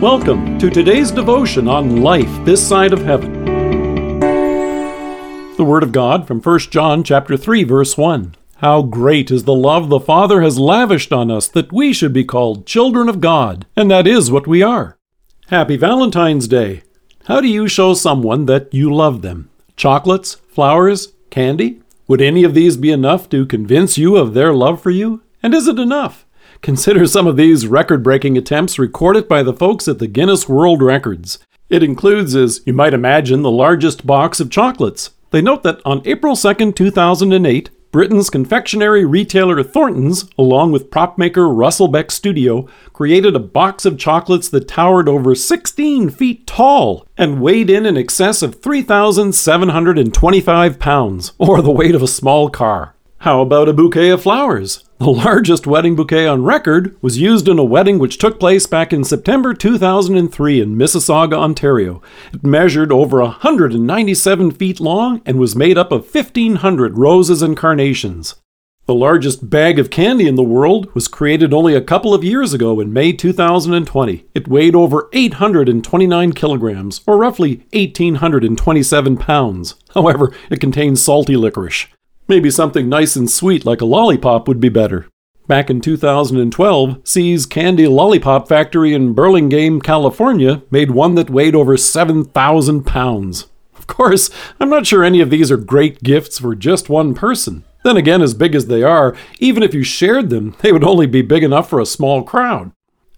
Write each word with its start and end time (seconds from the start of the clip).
Welcome 0.00 0.58
to 0.60 0.70
today's 0.70 1.10
devotion 1.10 1.68
on 1.68 2.00
life 2.00 2.30
this 2.46 2.66
side 2.66 2.94
of 2.94 3.02
heaven. 3.02 3.44
The 5.58 5.62
word 5.62 5.82
of 5.82 5.92
God 5.92 6.26
from 6.26 6.40
1 6.40 6.58
John 6.70 7.04
chapter 7.04 7.36
3 7.36 7.64
verse 7.64 7.98
1. 7.98 8.34
How 8.56 8.80
great 8.80 9.30
is 9.30 9.44
the 9.44 9.54
love 9.54 9.90
the 9.90 10.00
Father 10.00 10.40
has 10.40 10.58
lavished 10.58 11.12
on 11.12 11.30
us 11.30 11.48
that 11.48 11.70
we 11.70 11.92
should 11.92 12.14
be 12.14 12.24
called 12.24 12.64
children 12.64 13.10
of 13.10 13.20
God, 13.20 13.66
and 13.76 13.90
that 13.90 14.06
is 14.06 14.30
what 14.30 14.46
we 14.46 14.62
are. 14.62 14.96
Happy 15.48 15.76
Valentine's 15.76 16.48
Day. 16.48 16.80
How 17.26 17.42
do 17.42 17.48
you 17.48 17.68
show 17.68 17.92
someone 17.92 18.46
that 18.46 18.72
you 18.72 18.90
love 18.90 19.20
them? 19.20 19.50
Chocolates, 19.76 20.36
flowers, 20.36 21.12
candy? 21.28 21.82
Would 22.08 22.22
any 22.22 22.42
of 22.42 22.54
these 22.54 22.78
be 22.78 22.90
enough 22.90 23.28
to 23.28 23.44
convince 23.44 23.98
you 23.98 24.16
of 24.16 24.32
their 24.32 24.54
love 24.54 24.80
for 24.80 24.90
you? 24.90 25.22
And 25.42 25.52
is 25.52 25.68
it 25.68 25.78
enough? 25.78 26.24
Consider 26.62 27.06
some 27.06 27.26
of 27.26 27.38
these 27.38 27.66
record 27.66 28.02
breaking 28.02 28.36
attempts 28.36 28.78
recorded 28.78 29.26
by 29.26 29.42
the 29.42 29.54
folks 29.54 29.88
at 29.88 29.98
the 29.98 30.06
Guinness 30.06 30.46
World 30.46 30.82
Records. 30.82 31.38
It 31.70 31.82
includes, 31.82 32.36
as 32.36 32.60
you 32.66 32.74
might 32.74 32.92
imagine, 32.92 33.40
the 33.40 33.50
largest 33.50 34.06
box 34.06 34.40
of 34.40 34.50
chocolates. 34.50 35.08
They 35.30 35.40
note 35.40 35.62
that 35.62 35.80
on 35.86 36.02
April 36.04 36.36
2, 36.36 36.72
2008, 36.72 37.70
Britain's 37.92 38.28
confectionery 38.28 39.06
retailer 39.06 39.62
Thornton's, 39.62 40.28
along 40.36 40.72
with 40.72 40.90
prop 40.90 41.16
maker 41.16 41.48
Russell 41.48 41.88
Beck 41.88 42.10
Studio, 42.10 42.68
created 42.92 43.34
a 43.34 43.40
box 43.40 43.86
of 43.86 43.98
chocolates 43.98 44.50
that 44.50 44.68
towered 44.68 45.08
over 45.08 45.34
16 45.34 46.10
feet 46.10 46.46
tall 46.46 47.06
and 47.16 47.40
weighed 47.40 47.70
in 47.70 47.86
in 47.86 47.96
excess 47.96 48.42
of 48.42 48.60
3,725 48.60 50.78
pounds, 50.78 51.32
or 51.38 51.62
the 51.62 51.70
weight 51.70 51.94
of 51.94 52.02
a 52.02 52.06
small 52.06 52.50
car. 52.50 52.94
How 53.24 53.42
about 53.42 53.68
a 53.68 53.74
bouquet 53.74 54.08
of 54.08 54.22
flowers? 54.22 54.82
The 54.96 55.10
largest 55.10 55.66
wedding 55.66 55.94
bouquet 55.94 56.26
on 56.26 56.42
record 56.42 56.96
was 57.02 57.18
used 57.18 57.48
in 57.48 57.58
a 57.58 57.64
wedding 57.64 57.98
which 57.98 58.16
took 58.16 58.40
place 58.40 58.66
back 58.66 58.94
in 58.94 59.04
September 59.04 59.52
2003 59.52 60.60
in 60.62 60.74
Mississauga, 60.74 61.34
Ontario. 61.34 62.00
It 62.32 62.42
measured 62.42 62.90
over 62.90 63.20
197 63.20 64.52
feet 64.52 64.80
long 64.80 65.20
and 65.26 65.38
was 65.38 65.54
made 65.54 65.76
up 65.76 65.92
of 65.92 66.14
1,500 66.14 66.96
roses 66.96 67.42
and 67.42 67.58
carnations. 67.58 68.36
The 68.86 68.94
largest 68.94 69.50
bag 69.50 69.78
of 69.78 69.90
candy 69.90 70.26
in 70.26 70.36
the 70.36 70.42
world 70.42 70.90
was 70.94 71.06
created 71.06 71.52
only 71.52 71.74
a 71.74 71.82
couple 71.82 72.14
of 72.14 72.24
years 72.24 72.54
ago 72.54 72.80
in 72.80 72.90
May 72.90 73.12
2020. 73.12 74.24
It 74.34 74.48
weighed 74.48 74.74
over 74.74 75.10
829 75.12 76.32
kilograms, 76.32 77.02
or 77.06 77.18
roughly 77.18 77.66
1,827 77.74 79.18
pounds. 79.18 79.74
However, 79.92 80.32
it 80.48 80.58
contains 80.58 81.02
salty 81.02 81.36
licorice. 81.36 81.86
Maybe 82.30 82.48
something 82.48 82.88
nice 82.88 83.16
and 83.16 83.28
sweet 83.28 83.66
like 83.66 83.80
a 83.80 83.84
lollipop 83.84 84.46
would 84.46 84.60
be 84.60 84.68
better. 84.68 85.08
Back 85.48 85.68
in 85.68 85.80
2012, 85.80 87.00
See's 87.02 87.44
Candy 87.44 87.88
Lollipop 87.88 88.46
Factory 88.46 88.94
in 88.94 89.14
Burlingame, 89.14 89.80
California, 89.80 90.62
made 90.70 90.92
one 90.92 91.16
that 91.16 91.28
weighed 91.28 91.56
over 91.56 91.76
7,000 91.76 92.84
pounds. 92.86 93.48
Of 93.76 93.88
course, 93.88 94.30
I'm 94.60 94.70
not 94.70 94.86
sure 94.86 95.02
any 95.02 95.20
of 95.20 95.30
these 95.30 95.50
are 95.50 95.56
great 95.56 96.04
gifts 96.04 96.38
for 96.38 96.54
just 96.54 96.88
one 96.88 97.14
person. 97.14 97.64
Then 97.82 97.96
again, 97.96 98.22
as 98.22 98.32
big 98.32 98.54
as 98.54 98.68
they 98.68 98.84
are, 98.84 99.16
even 99.40 99.64
if 99.64 99.74
you 99.74 99.82
shared 99.82 100.30
them, 100.30 100.54
they 100.60 100.70
would 100.70 100.84
only 100.84 101.08
be 101.08 101.22
big 101.22 101.42
enough 101.42 101.68
for 101.68 101.80
a 101.80 101.84
small 101.84 102.22
crowd. 102.22 102.70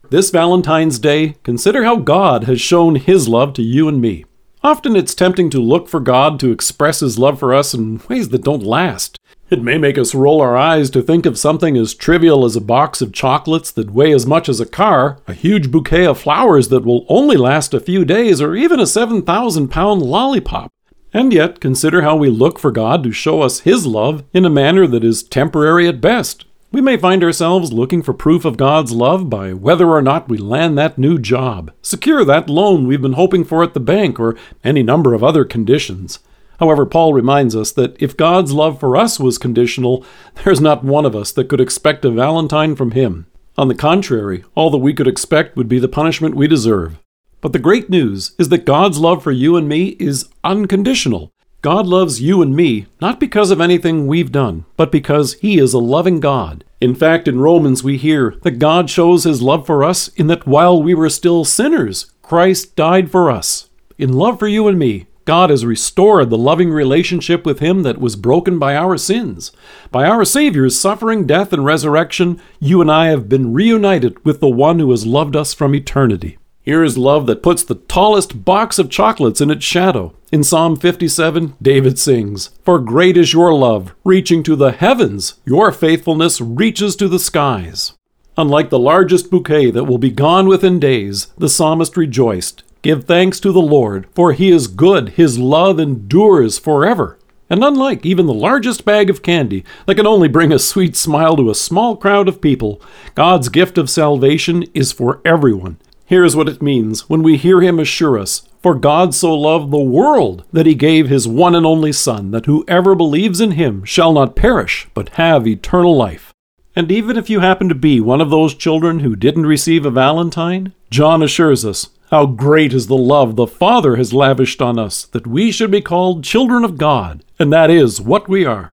This 0.08 0.30
Valentine's 0.30 0.98
Day, 0.98 1.36
consider 1.42 1.84
how 1.84 1.96
God 1.96 2.44
has 2.44 2.62
shown 2.62 2.94
His 2.94 3.28
love 3.28 3.52
to 3.52 3.62
you 3.62 3.88
and 3.88 4.00
me. 4.00 4.24
Often 4.64 4.94
it's 4.94 5.14
tempting 5.14 5.50
to 5.50 5.60
look 5.60 5.88
for 5.88 5.98
God 5.98 6.38
to 6.40 6.52
express 6.52 7.00
His 7.00 7.18
love 7.18 7.40
for 7.40 7.52
us 7.52 7.74
in 7.74 8.00
ways 8.08 8.28
that 8.28 8.44
don't 8.44 8.62
last. 8.62 9.18
It 9.50 9.60
may 9.60 9.76
make 9.76 9.98
us 9.98 10.14
roll 10.14 10.40
our 10.40 10.56
eyes 10.56 10.88
to 10.90 11.02
think 11.02 11.26
of 11.26 11.36
something 11.36 11.76
as 11.76 11.94
trivial 11.94 12.44
as 12.44 12.54
a 12.54 12.60
box 12.60 13.02
of 13.02 13.12
chocolates 13.12 13.72
that 13.72 13.90
weigh 13.90 14.12
as 14.12 14.24
much 14.24 14.48
as 14.48 14.60
a 14.60 14.66
car, 14.66 15.18
a 15.26 15.34
huge 15.34 15.72
bouquet 15.72 16.06
of 16.06 16.20
flowers 16.20 16.68
that 16.68 16.84
will 16.84 17.04
only 17.08 17.36
last 17.36 17.74
a 17.74 17.80
few 17.80 18.04
days, 18.04 18.40
or 18.40 18.54
even 18.54 18.78
a 18.78 18.86
7,000 18.86 19.66
pound 19.68 20.00
lollipop. 20.00 20.70
And 21.12 21.32
yet, 21.32 21.60
consider 21.60 22.02
how 22.02 22.14
we 22.14 22.30
look 22.30 22.60
for 22.60 22.70
God 22.70 23.02
to 23.02 23.12
show 23.12 23.42
us 23.42 23.60
His 23.60 23.84
love 23.84 24.22
in 24.32 24.44
a 24.44 24.50
manner 24.50 24.86
that 24.86 25.02
is 25.02 25.24
temporary 25.24 25.88
at 25.88 26.00
best. 26.00 26.46
We 26.72 26.80
may 26.80 26.96
find 26.96 27.22
ourselves 27.22 27.70
looking 27.70 28.02
for 28.02 28.14
proof 28.14 28.46
of 28.46 28.56
God's 28.56 28.92
love 28.92 29.28
by 29.28 29.52
whether 29.52 29.90
or 29.90 30.00
not 30.00 30.30
we 30.30 30.38
land 30.38 30.78
that 30.78 30.96
new 30.96 31.18
job, 31.18 31.70
secure 31.82 32.24
that 32.24 32.48
loan 32.48 32.86
we've 32.86 33.02
been 33.02 33.12
hoping 33.12 33.44
for 33.44 33.62
at 33.62 33.74
the 33.74 33.80
bank, 33.80 34.18
or 34.18 34.38
any 34.64 34.82
number 34.82 35.12
of 35.12 35.22
other 35.22 35.44
conditions. 35.44 36.20
However, 36.60 36.86
Paul 36.86 37.12
reminds 37.12 37.54
us 37.54 37.72
that 37.72 38.00
if 38.00 38.16
God's 38.16 38.54
love 38.54 38.80
for 38.80 38.96
us 38.96 39.20
was 39.20 39.36
conditional, 39.36 40.02
there's 40.44 40.62
not 40.62 40.82
one 40.82 41.04
of 41.04 41.14
us 41.14 41.30
that 41.32 41.50
could 41.50 41.60
expect 41.60 42.06
a 42.06 42.10
Valentine 42.10 42.74
from 42.74 42.92
Him. 42.92 43.26
On 43.58 43.68
the 43.68 43.74
contrary, 43.74 44.42
all 44.54 44.70
that 44.70 44.78
we 44.78 44.94
could 44.94 45.06
expect 45.06 45.56
would 45.58 45.68
be 45.68 45.78
the 45.78 45.88
punishment 45.88 46.34
we 46.34 46.48
deserve. 46.48 46.98
But 47.42 47.52
the 47.52 47.58
great 47.58 47.90
news 47.90 48.34
is 48.38 48.48
that 48.48 48.64
God's 48.64 48.98
love 48.98 49.22
for 49.22 49.30
you 49.32 49.56
and 49.56 49.68
me 49.68 49.88
is 50.00 50.30
unconditional. 50.42 51.32
God 51.62 51.86
loves 51.86 52.20
you 52.20 52.42
and 52.42 52.56
me 52.56 52.86
not 53.00 53.20
because 53.20 53.52
of 53.52 53.60
anything 53.60 54.08
we've 54.08 54.32
done, 54.32 54.64
but 54.76 54.90
because 54.90 55.34
He 55.34 55.58
is 55.58 55.72
a 55.72 55.78
loving 55.78 56.18
God. 56.18 56.64
In 56.80 56.92
fact, 56.92 57.28
in 57.28 57.38
Romans 57.38 57.84
we 57.84 57.96
hear 57.96 58.34
that 58.42 58.58
God 58.58 58.90
shows 58.90 59.22
His 59.22 59.40
love 59.40 59.64
for 59.64 59.84
us 59.84 60.08
in 60.08 60.26
that 60.26 60.44
while 60.44 60.82
we 60.82 60.92
were 60.92 61.08
still 61.08 61.44
sinners, 61.44 62.10
Christ 62.20 62.74
died 62.74 63.12
for 63.12 63.30
us. 63.30 63.70
In 63.96 64.12
love 64.12 64.40
for 64.40 64.48
you 64.48 64.66
and 64.66 64.76
me, 64.76 65.06
God 65.24 65.50
has 65.50 65.64
restored 65.64 66.30
the 66.30 66.36
loving 66.36 66.70
relationship 66.70 67.46
with 67.46 67.60
Him 67.60 67.84
that 67.84 68.00
was 68.00 68.16
broken 68.16 68.58
by 68.58 68.74
our 68.74 68.96
sins. 68.96 69.52
By 69.92 70.04
our 70.04 70.24
Savior's 70.24 70.76
suffering, 70.76 71.28
death, 71.28 71.52
and 71.52 71.64
resurrection, 71.64 72.40
you 72.58 72.80
and 72.80 72.90
I 72.90 73.06
have 73.06 73.28
been 73.28 73.52
reunited 73.52 74.24
with 74.24 74.40
the 74.40 74.48
one 74.48 74.80
who 74.80 74.90
has 74.90 75.06
loved 75.06 75.36
us 75.36 75.54
from 75.54 75.76
eternity. 75.76 76.38
Here 76.64 76.84
is 76.84 76.96
love 76.96 77.26
that 77.26 77.42
puts 77.42 77.64
the 77.64 77.74
tallest 77.74 78.44
box 78.44 78.78
of 78.78 78.88
chocolates 78.88 79.40
in 79.40 79.50
its 79.50 79.64
shadow. 79.64 80.14
In 80.30 80.44
Psalm 80.44 80.76
57, 80.76 81.56
David 81.60 81.98
sings, 81.98 82.50
For 82.62 82.78
great 82.78 83.16
is 83.16 83.32
your 83.32 83.52
love, 83.52 83.92
reaching 84.04 84.44
to 84.44 84.54
the 84.54 84.70
heavens, 84.70 85.40
your 85.44 85.72
faithfulness 85.72 86.40
reaches 86.40 86.94
to 86.96 87.08
the 87.08 87.18
skies. 87.18 87.94
Unlike 88.36 88.70
the 88.70 88.78
largest 88.78 89.28
bouquet 89.28 89.72
that 89.72 89.84
will 89.84 89.98
be 89.98 90.10
gone 90.10 90.46
within 90.46 90.78
days, 90.78 91.26
the 91.36 91.48
psalmist 91.48 91.96
rejoiced. 91.96 92.62
Give 92.80 93.02
thanks 93.02 93.40
to 93.40 93.50
the 93.50 93.60
Lord, 93.60 94.06
for 94.14 94.32
he 94.32 94.52
is 94.52 94.68
good, 94.68 95.10
his 95.10 95.40
love 95.40 95.80
endures 95.80 96.60
forever. 96.60 97.18
And 97.50 97.64
unlike 97.64 98.06
even 98.06 98.26
the 98.26 98.32
largest 98.32 98.84
bag 98.84 99.10
of 99.10 99.22
candy 99.22 99.64
that 99.86 99.96
can 99.96 100.06
only 100.06 100.28
bring 100.28 100.52
a 100.52 100.60
sweet 100.60 100.94
smile 100.94 101.36
to 101.36 101.50
a 101.50 101.56
small 101.56 101.96
crowd 101.96 102.28
of 102.28 102.40
people, 102.40 102.80
God's 103.16 103.48
gift 103.48 103.78
of 103.78 103.90
salvation 103.90 104.64
is 104.74 104.92
for 104.92 105.20
everyone. 105.24 105.78
Here 106.12 106.24
is 106.26 106.36
what 106.36 106.50
it 106.50 106.60
means 106.60 107.08
when 107.08 107.22
we 107.22 107.38
hear 107.38 107.62
him 107.62 107.78
assure 107.78 108.18
us 108.18 108.46
For 108.60 108.74
God 108.74 109.14
so 109.14 109.34
loved 109.34 109.70
the 109.70 109.78
world 109.78 110.44
that 110.52 110.66
he 110.66 110.74
gave 110.74 111.08
his 111.08 111.26
one 111.26 111.54
and 111.54 111.64
only 111.64 111.90
Son, 111.90 112.32
that 112.32 112.44
whoever 112.44 112.94
believes 112.94 113.40
in 113.40 113.52
him 113.52 113.82
shall 113.84 114.12
not 114.12 114.36
perish, 114.36 114.86
but 114.92 115.16
have 115.16 115.46
eternal 115.46 115.96
life. 115.96 116.34
And 116.76 116.92
even 116.92 117.16
if 117.16 117.30
you 117.30 117.40
happen 117.40 117.66
to 117.70 117.74
be 117.74 117.98
one 117.98 118.20
of 118.20 118.28
those 118.28 118.54
children 118.54 118.98
who 118.98 119.16
didn't 119.16 119.46
receive 119.46 119.86
a 119.86 119.90
Valentine, 119.90 120.74
John 120.90 121.22
assures 121.22 121.64
us 121.64 121.88
how 122.10 122.26
great 122.26 122.74
is 122.74 122.88
the 122.88 122.94
love 122.94 123.36
the 123.36 123.46
Father 123.46 123.96
has 123.96 124.12
lavished 124.12 124.60
on 124.60 124.78
us 124.78 125.06
that 125.06 125.26
we 125.26 125.50
should 125.50 125.70
be 125.70 125.80
called 125.80 126.24
children 126.24 126.62
of 126.62 126.76
God, 126.76 127.24
and 127.38 127.50
that 127.54 127.70
is 127.70 128.02
what 128.02 128.28
we 128.28 128.44
are. 128.44 128.68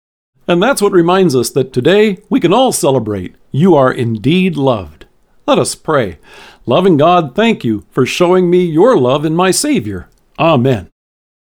And 0.47 0.63
that's 0.63 0.81
what 0.81 0.93
reminds 0.93 1.35
us 1.35 1.49
that 1.49 1.73
today 1.73 2.19
we 2.29 2.39
can 2.39 2.53
all 2.53 2.71
celebrate 2.71 3.35
you 3.51 3.75
are 3.75 3.91
indeed 3.91 4.55
loved. 4.55 5.04
Let 5.47 5.59
us 5.59 5.75
pray. 5.75 6.17
Loving 6.65 6.97
God, 6.97 7.35
thank 7.35 7.63
you 7.63 7.85
for 7.91 8.03
showing 8.05 8.49
me 8.49 8.65
your 8.65 8.97
love 8.97 9.25
in 9.25 9.35
my 9.35 9.51
Savior. 9.51 10.09
Amen. 10.39 10.89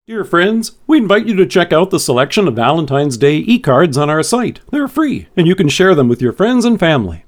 Dear 0.07 0.25
friends, 0.25 0.73
we 0.87 0.99
invite 0.99 1.27
you 1.27 1.35
to 1.37 1.47
check 1.47 1.73
out 1.73 1.89
the 1.89 1.99
selection 1.99 2.47
of 2.47 2.57
Valentine's 2.57 3.17
Day 3.17 3.39
e 3.39 3.59
cards 3.59 3.97
on 3.97 4.11
our 4.11 4.23
site. 4.23 4.61
They're 4.71 4.87
free, 4.87 5.29
and 5.35 5.47
you 5.47 5.55
can 5.55 5.71
share 5.71 5.95
them 5.95 6.09
with 6.09 6.21
your 6.21 6.35
friends 6.35 6.67
and 6.67 6.79
family. 6.79 7.25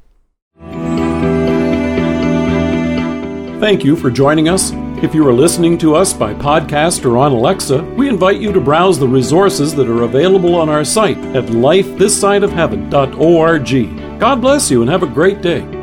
Thank 3.59 3.83
you 3.83 3.97
for 3.97 4.11
joining 4.11 4.51
us. 4.51 4.73
If 5.03 5.15
you 5.15 5.27
are 5.27 5.33
listening 5.33 5.79
to 5.79 5.95
us 5.95 6.13
by 6.13 6.35
podcast 6.35 7.07
or 7.07 7.17
on 7.17 7.33
Alexa, 7.33 7.83
we 7.97 8.11
invite 8.11 8.39
you 8.39 8.53
to 8.53 8.61
browse 8.61 8.99
the 8.99 9.09
resources 9.09 9.75
that 9.75 9.89
are 9.89 10.03
available 10.03 10.55
on 10.55 10.69
our 10.69 10.85
site 10.85 11.17
at 11.35 11.47
lifethissideofheaven.org. 11.47 14.21
God 14.21 14.41
bless 14.43 14.71
you 14.71 14.83
and 14.83 14.91
have 14.91 15.03
a 15.03 15.07
great 15.07 15.41
day. 15.41 15.76